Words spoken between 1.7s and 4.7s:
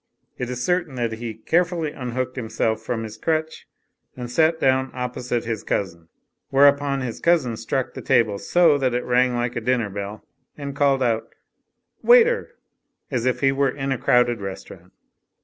unhooked himself from his crutch and sat